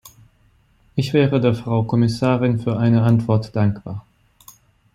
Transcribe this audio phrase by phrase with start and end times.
[0.95, 4.03] Ich wäre der Frau Kommissarin für eine Antwort dankbar.